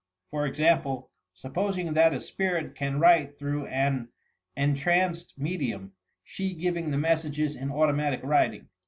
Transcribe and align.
For 0.31 0.47
example: 0.47 1.11
Supposing 1.35 1.93
that 1.93 2.11
a 2.11 2.21
spirit 2.21 2.73
can 2.73 2.99
write 2.99 3.37
through 3.37 3.67
an 3.67 4.09
entranced 4.57 5.37
medium— 5.37 5.93
she 6.23 6.55
giving 6.55 6.89
the 6.89 6.97
messages 6.97 7.55
in 7.55 7.69
automatic 7.71 8.21
writing. 8.23 8.67